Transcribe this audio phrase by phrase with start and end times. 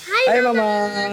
[0.00, 0.64] Hai, Hai Mama.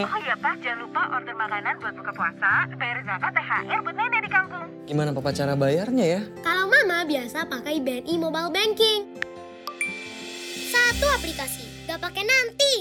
[0.08, 4.22] Oh iya Pak, jangan lupa order makanan buat buka puasa, bayar zakat, THR buat nenek
[4.24, 4.66] di kampung.
[4.88, 6.22] Gimana Papa cara bayarnya ya?
[6.40, 9.02] Kalau Mama biasa pakai BNI Mobile Banking.
[10.72, 12.74] Satu aplikasi, gak pakai nanti.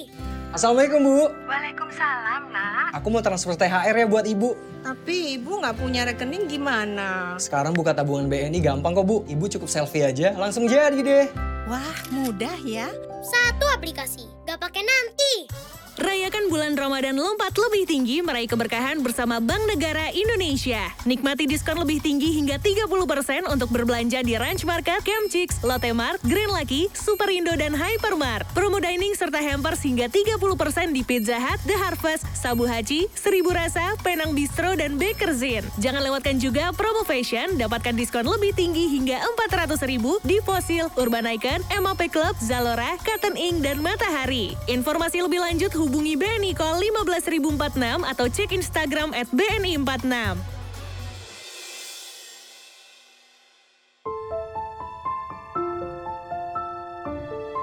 [0.54, 1.26] Assalamualaikum Bu.
[1.50, 2.94] Waalaikumsalam nak.
[2.94, 4.50] Aku mau transfer THR ya buat Ibu.
[4.86, 7.34] Tapi ibu nggak punya rekening gimana?
[7.42, 9.26] Sekarang buka tabungan BNI gampang kok Bu.
[9.26, 11.26] Ibu cukup selfie aja, langsung jadi deh.
[11.66, 12.86] Wah, mudah ya.
[13.26, 15.50] Satu aplikasi, gak pakai nanti.
[15.96, 20.92] Rayakan bulan Ramadan lompat lebih tinggi meraih keberkahan bersama Bank Negara Indonesia.
[21.08, 26.20] Nikmati diskon lebih tinggi hingga 30% untuk berbelanja di Ranch Market, Camp Chicks, Lotte Mart,
[26.28, 28.44] Green Lucky, Superindo, dan Hypermart.
[28.52, 33.96] Promo dining serta hampers hingga 30% di Pizza Hut, The Harvest, Sabu Haji, Seribu Rasa,
[34.04, 35.64] Penang Bistro, dan Bakerzin.
[35.80, 41.24] Jangan lewatkan juga promo fashion, dapatkan diskon lebih tinggi hingga 400 ribu di Fossil, Urban
[41.40, 44.52] Icon, MAP Club, Zalora, Cotton Ink, dan Matahari.
[44.68, 50.34] Informasi lebih lanjut hubungi BNI Call 15046 atau cek Instagram at BNI46.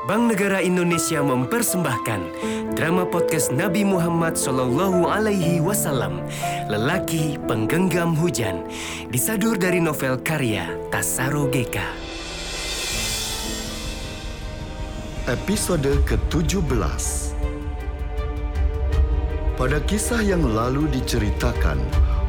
[0.03, 2.21] Bank Negara Indonesia mempersembahkan
[2.75, 6.19] drama podcast Nabi Muhammad Sallallahu Alaihi Wasallam,
[6.67, 8.67] Lelaki Penggenggam Hujan,
[9.07, 11.87] disadur dari novel karya Tasaro Geka.
[15.23, 17.22] Episode ke-17
[19.63, 21.79] Pada kisah yang lalu diceritakan,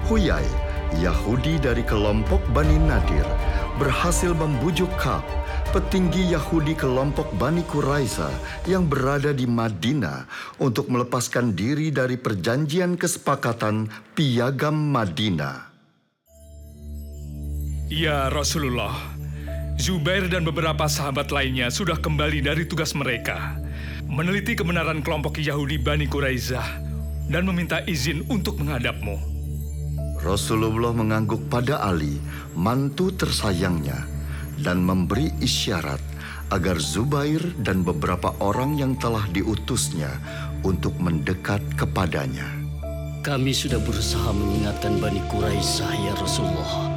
[0.06, 0.46] Huyai,
[1.02, 3.26] Yahudi dari kelompok Bani Nadir,
[3.74, 5.26] berhasil membujuk Ka'b,
[5.74, 8.30] petinggi Yahudi kelompok Bani Quraisy
[8.70, 10.30] yang berada di Madinah
[10.62, 15.74] untuk melepaskan diri dari perjanjian kesepakatan Piagam Madinah.
[17.90, 18.94] Ya Rasulullah,
[19.74, 23.58] Zubair dan beberapa sahabat lainnya sudah kembali dari tugas mereka,
[24.06, 26.93] meneliti kebenaran kelompok Yahudi Bani Quraizah
[27.28, 29.34] dan meminta izin untuk menghadapmu.
[30.24, 32.16] Rasulullah mengangguk pada Ali,
[32.56, 34.08] mantu tersayangnya,
[34.64, 36.00] dan memberi isyarat
[36.52, 40.08] agar Zubair dan beberapa orang yang telah diutusnya
[40.64, 42.46] untuk mendekat kepadanya.
[43.24, 46.92] Kami sudah berusaha mengingatkan Bani Quraisy ya Rasulullah.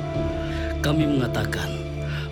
[0.83, 1.71] Kami mengatakan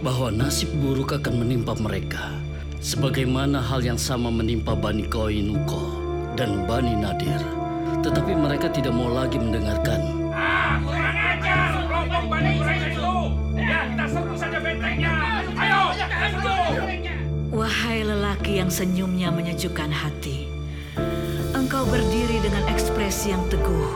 [0.03, 2.35] bahwa nasib buruk akan menimpa mereka.
[2.83, 5.97] Sebagaimana hal yang sama menimpa Bani Koinuko
[6.37, 7.64] dan Bani Nadir.
[8.05, 10.29] Tetapi mereka tidak mau lagi mendengarkan.
[10.85, 13.11] Kurang ajar kelompok Quraisy itu.
[13.55, 15.15] Ya, kita serbu saja bentengnya.
[15.57, 16.57] Ayo, serbu.
[17.55, 20.51] Wahai lelaki yang senyumnya menyejukkan hati,
[21.55, 23.89] engkau berdiri dengan ekspresi yang teguh,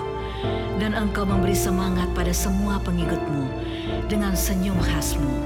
[0.80, 3.52] dan engkau memberi semangat pada semua pengikutmu
[4.08, 5.44] dengan senyum khasmu.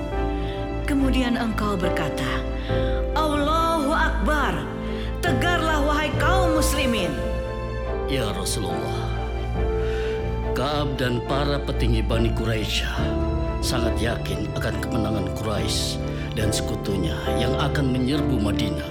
[0.85, 2.45] Kemudian engkau berkata,
[3.17, 4.61] Allahu Akbar,
[5.25, 7.09] tegarlah wahai kaum muslimin.
[8.13, 9.09] Ya Rasulullah,
[10.53, 12.85] Kaab dan para petinggi Bani Quraisy
[13.65, 15.97] sangat yakin akan kemenangan Quraisy
[16.37, 18.85] dan sekutunya yang akan menyerbu Madinah.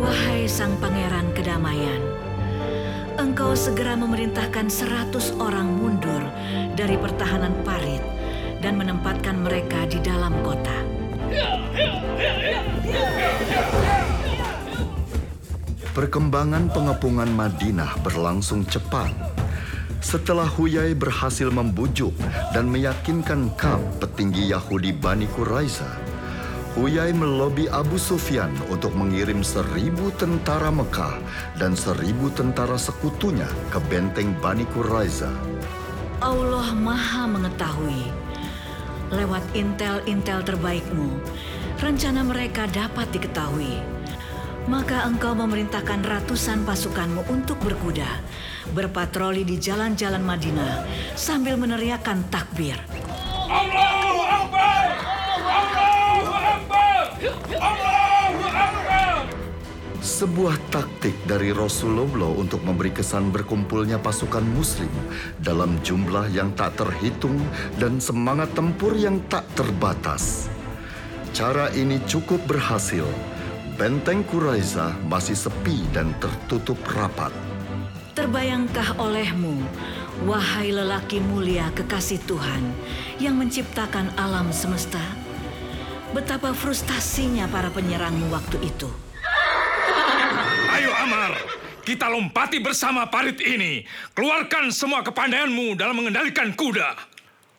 [0.00, 2.00] Wahai sang pangeran kedamaian,
[3.20, 6.24] engkau segera memerintahkan seratus orang mundur
[6.72, 8.00] dari pertahanan parit
[8.64, 10.80] dan menempatkan mereka di dalam kota.
[15.92, 19.12] Perkembangan pengepungan Madinah berlangsung cepat.
[20.00, 22.16] Setelah Huyai berhasil membujuk
[22.56, 25.84] dan meyakinkan Ka'b petinggi Yahudi Bani Quraisy,
[26.80, 31.20] Huyai melobi Abu Sufyan untuk mengirim seribu tentara Mekah
[31.60, 35.28] dan seribu tentara sekutunya ke benteng Bani Quraisy.
[36.24, 38.08] Allah Maha Mengetahui.
[39.12, 41.20] Lewat intel-intel terbaikmu,
[41.84, 44.00] rencana mereka dapat diketahui.
[44.70, 48.06] Maka engkau memerintahkan ratusan pasukanmu untuk berkuda,
[48.70, 50.86] berpatroli di jalan-jalan Madinah
[51.18, 52.78] sambil meneriakkan takbir.
[53.50, 54.86] Allahu Akbar!
[55.42, 57.00] Allahu Akbar!
[57.58, 59.14] Allahu Akbar!
[59.98, 64.90] Sebuah taktik dari Rasulullah untuk memberi kesan berkumpulnya pasukan muslim
[65.42, 67.42] dalam jumlah yang tak terhitung
[67.82, 70.46] dan semangat tempur yang tak terbatas.
[71.34, 73.08] Cara ini cukup berhasil.
[73.72, 77.32] Benteng Quraisy masih sepi dan tertutup rapat.
[78.12, 79.64] Terbayangkah olehmu,
[80.28, 82.60] wahai lelaki mulia kekasih Tuhan
[83.16, 85.00] yang menciptakan alam semesta?
[86.12, 88.92] Betapa frustasinya para penyerangmu waktu itu.
[90.68, 91.32] Ayo Amar,
[91.80, 93.88] kita lompati bersama parit ini.
[94.12, 97.11] Keluarkan semua kepandaianmu dalam mengendalikan kuda.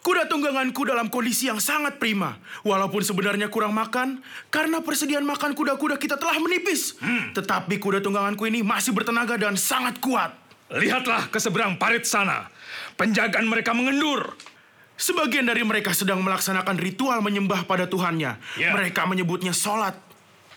[0.04, 2.36] Kuda tungganganku dalam kondisi yang sangat prima.
[2.68, 4.20] Walaupun sebenarnya kurang makan,
[4.52, 7.00] karena persediaan makan kuda-kuda kita telah menipis.
[7.34, 10.36] Tetapi kuda tungganganku ini masih bertenaga dan sangat kuat.
[10.70, 12.52] Lihatlah ke seberang parit sana.
[13.00, 14.36] Penjagaan mereka mengendur.
[14.94, 18.38] Sebagian dari mereka sedang melaksanakan ritual menyembah pada Tuhannya.
[18.60, 18.70] Ya.
[18.76, 19.98] Mereka menyebutnya sholat.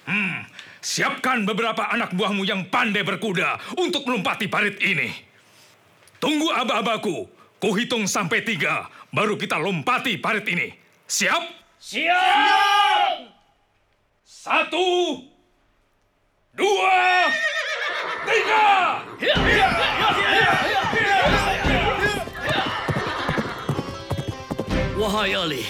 [0.06, 0.46] Hmm,
[0.78, 5.10] siapkan beberapa anak buahmu yang pandai berkuda untuk melompati parit ini.
[6.20, 7.32] Tunggu aba-abaku.
[7.56, 8.84] Kuhitung sampai tiga,
[9.16, 10.68] baru kita lompati parit ini.
[11.08, 11.42] Siap?
[11.80, 13.32] Siap!
[14.28, 15.24] Satu,
[16.52, 17.32] dua,
[18.28, 18.68] tiga!
[24.96, 25.64] Wahai Ali,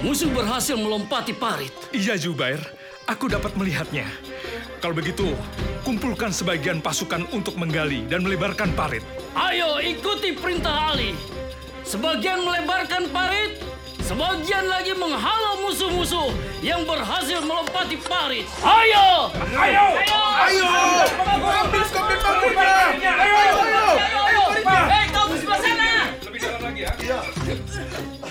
[0.00, 1.74] musuh berhasil melompati parit.
[1.92, 2.62] Iya, Zubair.
[3.10, 4.06] Aku dapat melihatnya.
[4.78, 5.34] Kalau begitu,
[5.82, 9.02] kumpulkan sebagian pasukan untuk menggali dan melebarkan parit.
[9.34, 11.09] Ayo ikuti perintah Ali.
[11.90, 13.58] Sebagian melebarkan parit,
[14.06, 16.30] sebagian lagi menghalau musuh-musuh
[16.62, 18.46] yang berhasil melompati parit.
[18.62, 19.34] Ayo!
[19.58, 19.86] Ayo!
[19.98, 20.70] Ayo!
[21.18, 21.82] Ambil!
[23.90, 24.44] Ayo, ayo!
[24.86, 26.14] Hei, kau di sebelah sana!
[26.30, 27.18] Lebih dalam lagi ya.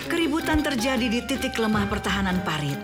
[0.07, 2.79] Keributan terjadi di titik lemah pertahanan parit.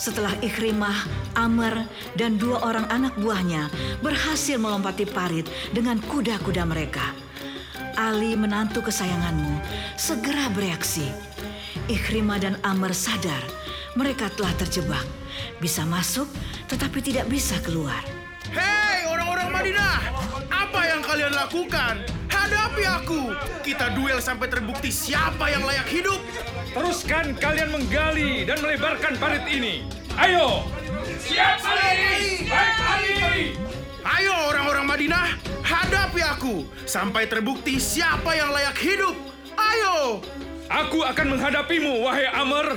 [0.00, 1.04] Setelah Ikrimah,
[1.36, 1.84] Amr,
[2.16, 3.68] dan dua orang anak buahnya
[4.00, 5.44] berhasil melompati parit
[5.76, 7.12] dengan kuda-kuda mereka.
[7.94, 9.58] Ali menantu kesayanganmu
[9.94, 11.06] segera bereaksi.
[11.86, 13.42] Ikrimah dan Amr sadar
[13.94, 15.06] mereka telah terjebak.
[15.62, 16.26] Bisa masuk
[16.66, 18.02] tetapi tidak bisa keluar.
[18.50, 19.98] Hei orang-orang Madinah,
[20.50, 21.94] apa yang kalian lakukan?
[22.30, 23.22] Hadapi aku.
[23.62, 26.20] Kita duel sampai terbukti siapa yang layak hidup.
[26.74, 29.86] Teruskan kalian menggali dan melebarkan parit ini.
[30.14, 30.66] Ayo!
[31.18, 32.46] Siap, Ali!
[32.46, 33.73] Baik, Ali!
[34.04, 35.26] Ayo orang-orang Madinah,
[35.64, 39.16] hadapi aku sampai terbukti siapa yang layak hidup.
[39.56, 40.20] Ayo!
[40.68, 42.76] Aku akan menghadapimu, wahai Amr.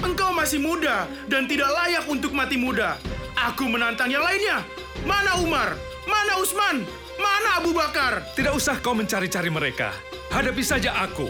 [0.00, 2.96] Engkau masih muda dan tidak layak untuk mati muda.
[3.36, 4.64] Aku menantang yang lainnya.
[5.04, 5.76] Mana Umar?
[6.08, 6.88] Mana Usman?
[7.20, 8.24] Mana Abu Bakar?
[8.32, 9.92] Tidak usah kau mencari-cari mereka.
[10.32, 11.28] Hadapi saja aku.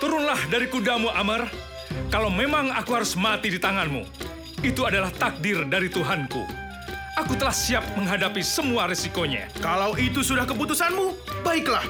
[0.00, 1.44] Turunlah dari kudamu, Amr.
[2.08, 4.04] Kalau memang aku harus mati di tanganmu,
[4.64, 6.61] itu adalah takdir dari Tuhanku.
[7.32, 9.48] Aku telah siap menghadapi semua resikonya.
[9.56, 11.80] Kalau itu sudah keputusanmu, baiklah.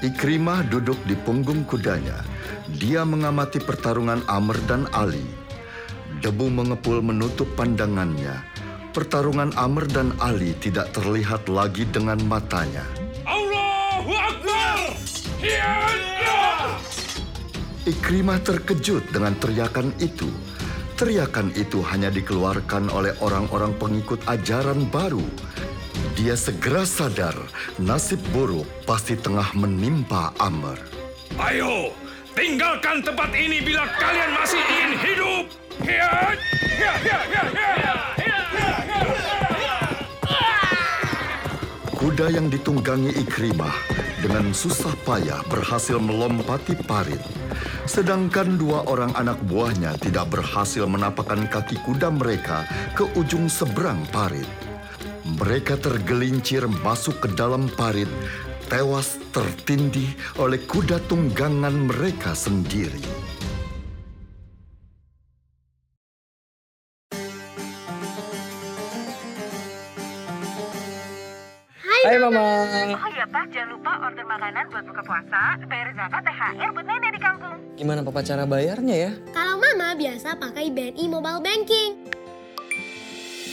[0.00, 2.24] Ikrimah duduk di punggung kudanya.
[2.80, 5.28] Dia mengamati pertarungan Amr dan Ali.
[6.24, 8.40] Debu mengepul menutup pandangannya.
[8.96, 12.88] Pertarungan Amr dan Ali tidak terlihat lagi dengan matanya.
[13.28, 14.80] Allahu Akbar!
[17.86, 20.26] Ikrimah terkejut dengan teriakan itu.
[20.98, 25.22] Teriakan itu hanya dikeluarkan oleh orang-orang pengikut ajaran baru.
[26.18, 27.38] Dia segera sadar
[27.78, 30.74] nasib buruk pasti tengah menimpa Amr.
[31.38, 31.94] Ayo,
[32.34, 35.44] tinggalkan tempat ini bila kalian masih ingin hidup.
[41.94, 43.76] Kuda yang ditunggangi Ikrimah
[44.18, 47.45] dengan susah payah berhasil melompati parit.
[47.86, 52.66] Sedangkan dua orang anak buahnya tidak berhasil menapakkan kaki kuda mereka
[52.98, 54.44] ke ujung seberang parit.
[55.38, 58.10] Mereka tergelincir masuk ke dalam parit,
[58.66, 60.12] tewas tertindih
[60.42, 63.00] oleh kuda tunggangan mereka sendiri.
[71.86, 72.55] Hai Mama.
[73.36, 77.60] Pak, jangan lupa order makanan buat buka puasa, bayar zakat, THR buat nenek di kampung.
[77.76, 79.10] Gimana papa cara bayarnya ya?
[79.36, 82.00] Kalau mama biasa pakai BNI Mobile Banking.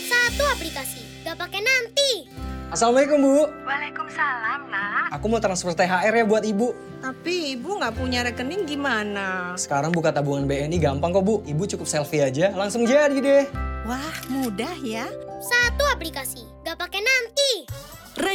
[0.07, 2.31] Satu aplikasi, gak pakai nanti.
[2.71, 3.43] Assalamualaikum Bu.
[3.67, 5.19] Waalaikumsalam, nak.
[5.19, 6.67] Aku mau transfer THR ya buat Ibu.
[7.03, 9.51] Tapi ibu nggak punya rekening gimana?
[9.59, 11.43] Sekarang buka tabungan BNI gampang kok Bu.
[11.43, 13.51] Ibu cukup selfie aja, langsung jadi deh.
[13.83, 15.03] Wah, mudah ya.
[15.43, 17.67] Satu aplikasi, gak pakai nanti.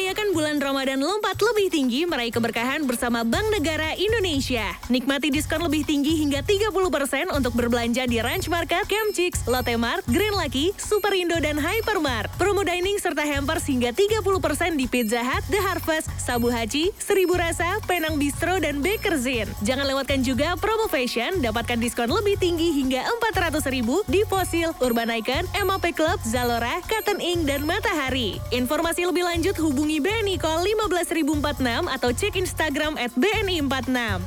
[0.09, 4.73] Rayakan bulan Ramadan lompat lebih tinggi meraih keberkahan bersama Bank Negara Indonesia.
[4.89, 10.01] Nikmati diskon lebih tinggi hingga 30% untuk berbelanja di Ranch Market, Camp Chicks, Lotte Mart,
[10.09, 12.33] Green Lucky, Superindo, dan Hypermart.
[12.41, 17.77] Promo dining serta hampers hingga 30% di Pizza Hut, The Harvest, Sabu Haji, Seribu Rasa,
[17.85, 19.45] Penang Bistro, dan Bakerzin.
[19.61, 23.05] Jangan lewatkan juga promo fashion, dapatkan diskon lebih tinggi hingga
[23.37, 28.41] 400 ribu di Fossil, Urban Icon, MAP Club, Zalora, Cotton Ink, dan Matahari.
[28.57, 34.23] Informasi lebih lanjut hubungi BNI Call 15046 atau cek Instagram at BNI46.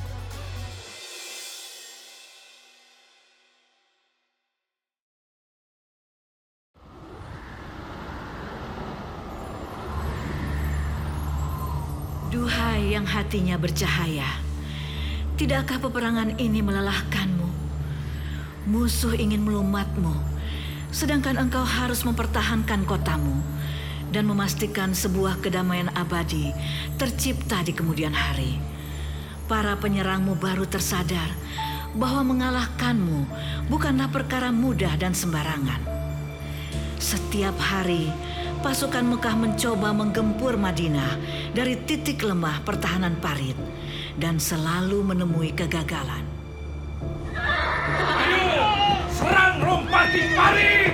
[12.31, 14.27] Duhai yang hatinya bercahaya,
[15.35, 17.49] tidakkah peperangan ini melelahkanmu?
[18.71, 20.15] Musuh ingin melumatmu,
[20.95, 23.61] sedangkan engkau harus mempertahankan kotamu
[24.12, 26.51] dan memastikan sebuah kedamaian abadi
[27.00, 28.60] tercipta di kemudian hari.
[29.48, 31.32] Para penyerangmu baru tersadar
[31.96, 33.20] bahwa mengalahkanmu
[33.68, 35.84] bukanlah perkara mudah dan sembarangan.
[37.01, 38.08] Setiap hari,
[38.62, 41.18] pasukan Mekah mencoba menggempur Madinah
[41.51, 43.58] dari titik lemah pertahanan parit
[44.15, 46.40] dan selalu menemui kegagalan.
[49.62, 50.91] Serang lompati parit!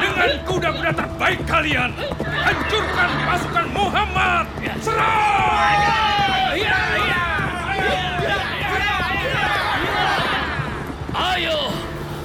[0.00, 1.90] Dengan kuda-kuda terbaik kalian,
[2.24, 4.44] hancurkan pasukan Muhammad!
[4.80, 5.76] Serang!
[11.10, 11.60] Ayo,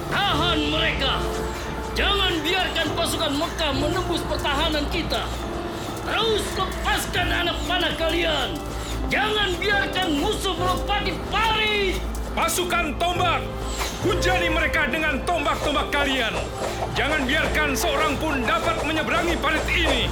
[0.08, 1.14] tahan mereka.
[1.96, 5.28] Jangan biarkan pasukan Mekah menembus pertahanan kita.
[6.08, 8.56] Terus lepaskan anak panah kalian.
[9.12, 12.00] Jangan biarkan musuh melompati parit.
[12.36, 13.40] Pasukan tombak,
[14.06, 16.34] hujani mereka dengan tombak-tombak kalian.
[16.94, 20.04] Jangan biarkan seorang pun dapat menyeberangi parit ini.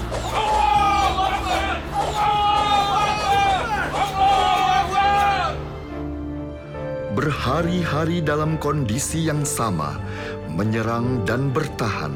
[7.13, 10.01] Berhari-hari dalam kondisi yang sama,
[10.49, 12.11] menyerang dan bertahan.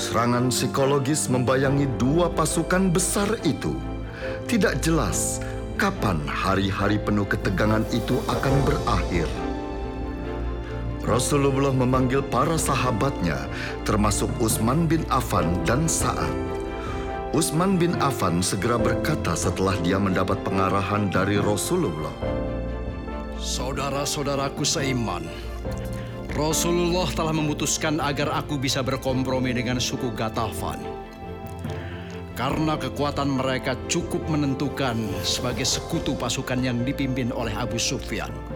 [0.00, 3.76] Serangan psikologis membayangi dua pasukan besar itu.
[4.48, 5.44] Tidak jelas
[5.76, 9.51] kapan hari-hari penuh ketegangan itu akan berakhir.
[11.02, 13.50] Rasulullah memanggil para sahabatnya,
[13.82, 16.30] termasuk Utsman bin Affan dan Sa'ad.
[17.34, 22.12] Utsman bin Affan segera berkata setelah dia mendapat pengarahan dari Rasulullah.
[23.42, 25.26] Saudara-saudaraku seiman,
[26.38, 30.78] Rasulullah telah memutuskan agar aku bisa berkompromi dengan suku Gatafan.
[32.38, 38.51] Karena kekuatan mereka cukup menentukan sebagai sekutu pasukan yang dipimpin oleh Abu Sufyan.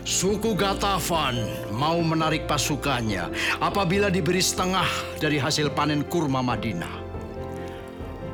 [0.00, 1.36] Suku Gatafan
[1.76, 3.28] mau menarik pasukannya
[3.60, 4.88] apabila diberi setengah
[5.20, 7.04] dari hasil panen kurma Madinah.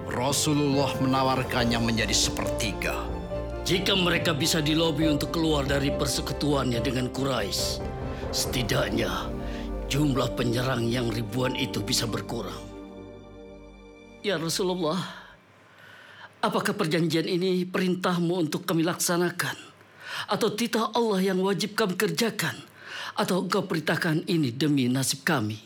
[0.07, 2.95] Rasulullah menawarkannya menjadi sepertiga.
[3.67, 7.83] Jika mereka bisa dilobi untuk keluar dari persekutuannya dengan Quraisy,
[8.31, 9.27] setidaknya
[9.91, 12.63] jumlah penyerang yang ribuan itu bisa berkurang.
[14.23, 15.03] Ya Rasulullah,
[16.39, 19.76] apakah perjanjian ini perintahmu untuk kami laksanakan?
[20.25, 22.57] Atau titah Allah yang wajib kami kerjakan?
[23.13, 25.61] Atau engkau perintahkan ini demi nasib kami?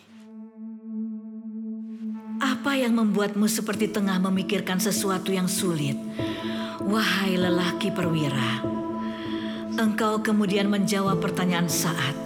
[2.40, 5.96] Apa yang membuatmu seperti tengah memikirkan sesuatu yang sulit?
[6.80, 8.64] Wahai lelaki perwira,
[9.76, 12.16] engkau kemudian menjawab pertanyaan saat.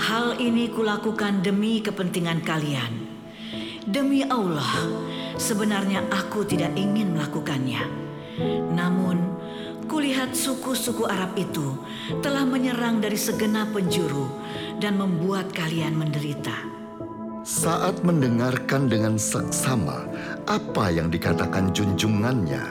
[0.00, 2.92] Hal ini kulakukan demi kepentingan kalian.
[3.88, 4.88] Demi Allah,
[5.40, 7.84] sebenarnya aku tidak ingin melakukannya.
[8.72, 9.31] Namun,
[9.86, 11.78] kulihat suku-suku Arab itu
[12.20, 14.26] telah menyerang dari segenap penjuru
[14.82, 16.54] dan membuat kalian menderita.
[17.42, 20.06] Saat mendengarkan dengan seksama
[20.46, 22.62] apa yang dikatakan junjungannya,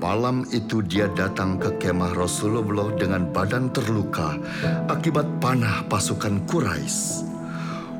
[0.00, 4.40] malam itu dia datang ke kemah Rasulullah dengan badan terluka
[4.88, 7.28] akibat panah pasukan Quraisy.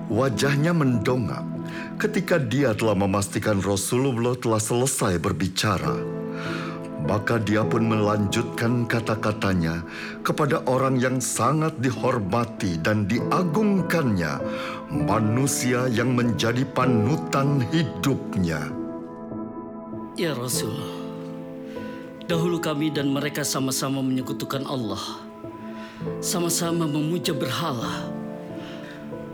[0.08, 1.44] Wajahnya mendongak
[1.96, 6.13] ketika dia telah memastikan Rasulullah telah selesai berbicara.
[7.04, 9.84] Maka dia pun melanjutkan kata-katanya
[10.24, 14.40] kepada orang yang sangat dihormati dan diagungkannya,
[14.88, 18.72] manusia yang menjadi panutan hidupnya.
[20.16, 20.72] Ya Rasul,
[22.24, 25.20] dahulu kami dan mereka sama-sama menyekutukan Allah.
[26.24, 28.08] Sama-sama memuja berhala.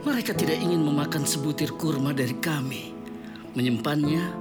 [0.02, 2.96] Mereka tidak ingin memakan sebutir kurma dari kami,
[3.52, 4.32] menyimpannya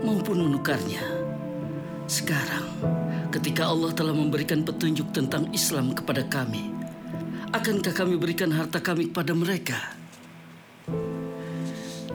[0.00, 1.04] maupun menukarnya.
[2.08, 2.71] Sekarang,
[3.32, 6.72] ketika Allah telah memberikan petunjuk tentang Islam kepada kami,
[7.50, 9.78] akankah kami berikan harta kami kepada mereka?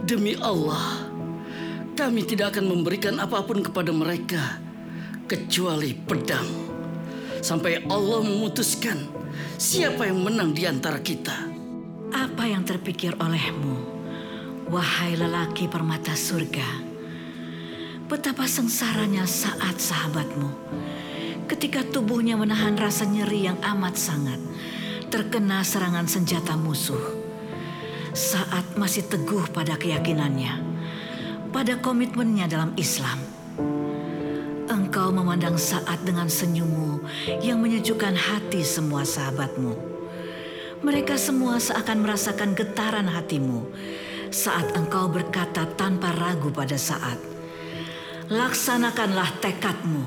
[0.08, 1.10] Demi Allah,
[1.98, 4.62] kami tidak akan memberikan apa pun kepada mereka
[5.28, 6.48] kecuali pedang.
[7.44, 8.98] Sampai Allah memutuskan
[9.60, 11.36] siapa yang menang di antara kita.
[12.08, 13.84] Apa yang terpikir olehmu,
[14.72, 16.97] wahai lelaki permata surga?
[18.08, 20.48] Betapa sengsaranya saat sahabatmu
[21.52, 24.40] ketika tubuhnya menahan rasa nyeri yang amat sangat
[25.12, 27.04] terkena serangan senjata musuh.
[28.16, 30.56] Saat masih teguh pada keyakinannya,
[31.52, 33.20] pada komitmennya dalam Islam.
[34.72, 37.04] Engkau memandang saat dengan senyummu
[37.44, 39.76] yang menyejukkan hati semua sahabatmu.
[40.80, 43.68] Mereka semua seakan merasakan getaran hatimu
[44.32, 47.20] saat engkau berkata tanpa ragu pada saat,
[48.28, 50.04] Laksanakanlah tekadmu.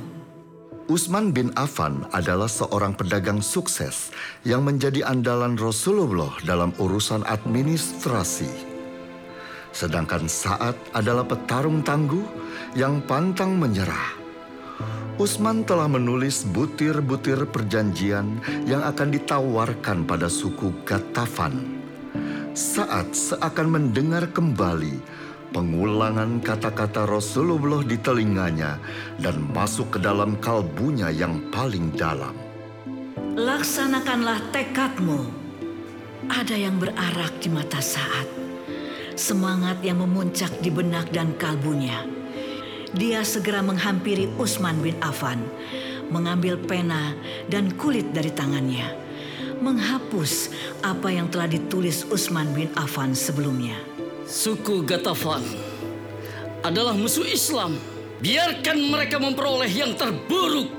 [0.92, 4.12] Utsman bin Affan adalah seorang pedagang sukses
[4.44, 8.52] yang menjadi andalan Rasulullah dalam urusan administrasi.
[9.72, 12.20] Sedangkan Sa'ad adalah petarung tangguh
[12.76, 14.12] yang pantang menyerah.
[15.16, 18.36] Utsman telah menulis butir-butir perjanjian
[18.68, 21.80] yang akan ditawarkan pada suku Gatafan.
[22.52, 25.00] Saat seakan mendengar kembali
[25.50, 28.78] pengulangan kata-kata Rasulullah di telinganya
[29.18, 32.34] dan masuk ke dalam kalbunya yang paling dalam.
[33.34, 35.30] Laksanakanlah tekadmu.
[36.30, 38.26] Ada yang berarak di mata saat.
[39.18, 42.06] Semangat yang memuncak di benak dan kalbunya.
[42.90, 45.38] Dia segera menghampiri Utsman bin Affan,
[46.10, 47.14] mengambil pena
[47.46, 48.90] dan kulit dari tangannya,
[49.62, 50.50] menghapus
[50.82, 53.78] apa yang telah ditulis Utsman bin Affan sebelumnya.
[54.30, 55.42] Suku Gatafan
[56.62, 57.74] adalah musuh Islam.
[58.22, 60.70] Biarkan mereka memperoleh yang terburuk.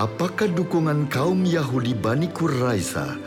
[0.00, 3.20] Apakah dukungan kaum Yahudi Bani Quraiza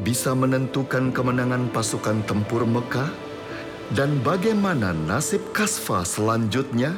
[0.00, 3.12] bisa menentukan kemenangan pasukan tempur Mekah?
[3.92, 6.96] Dan bagaimana nasib Kasfa selanjutnya?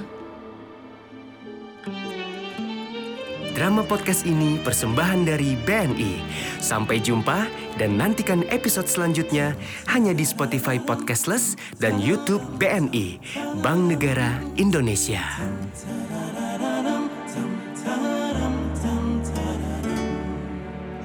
[3.55, 6.19] Drama podcast ini persembahan dari BNI.
[6.59, 7.47] Sampai jumpa
[7.79, 9.55] dan nantikan episode selanjutnya
[9.87, 13.23] hanya di Spotify Podcastless dan YouTube BNI,
[13.63, 15.23] Bank Negara Indonesia.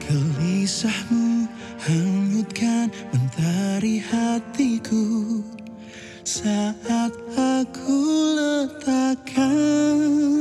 [0.10, 1.46] Gelisahmu
[1.86, 5.38] hanyutkan mentari hatiku
[6.26, 8.02] Saat aku
[8.34, 10.39] letakkan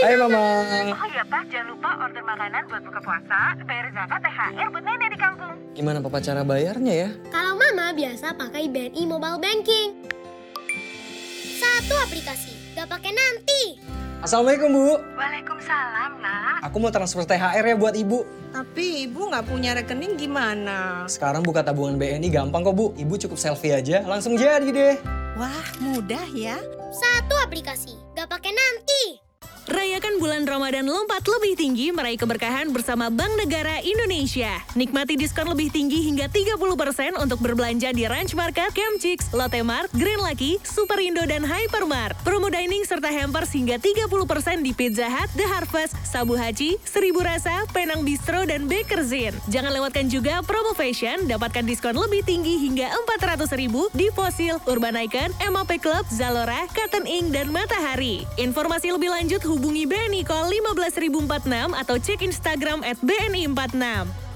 [0.00, 0.64] Hai Mama.
[0.96, 5.12] Oh iya Pak, jangan lupa order makanan buat buka puasa, bayar zakat, THR buat nenek
[5.12, 5.54] di kampung.
[5.76, 7.08] Gimana papa cara bayarnya ya?
[7.28, 9.88] Kalau mama biasa pakai BNI Mobile Banking.
[11.60, 13.76] Satu aplikasi, gak pakai nanti.
[14.24, 14.88] Assalamualaikum Bu.
[15.20, 16.64] Waalaikumsalam, nak.
[16.64, 18.24] Aku mau transfer THR ya buat Ibu.
[18.56, 21.04] Tapi ibu nggak punya rekening gimana?
[21.12, 22.96] Sekarang buka tabungan BNI gampang kok Bu.
[22.96, 24.96] Ibu cukup selfie aja langsung jadi deh.
[25.36, 26.56] Wah, mudah ya.
[26.88, 29.29] Satu aplikasi, gak pakai nanti.
[29.70, 34.58] Rayakan bulan Ramadan lompat lebih tinggi meraih keberkahan bersama Bank Negara Indonesia.
[34.74, 39.86] Nikmati diskon lebih tinggi hingga 30% untuk berbelanja di Ranch Market, Camp Chicks, Lotte Mart,
[39.94, 42.18] Green Lucky, Superindo, dan Hypermart.
[42.26, 44.10] Promo dining serta hampers hingga 30%
[44.66, 49.38] di Pizza Hut, The Harvest, Sabu Haji, Seribu Rasa, Penang Bistro, dan Bakerzin.
[49.54, 52.90] Jangan lewatkan juga promo fashion, dapatkan diskon lebih tinggi hingga
[53.22, 58.26] 400 ribu di Fossil, Urban Icon, MAP Club, Zalora, Cotton Ink, dan Matahari.
[58.34, 64.29] Informasi lebih lanjut hubungi BNI Call 15046 atau cek Instagram at BNI 46.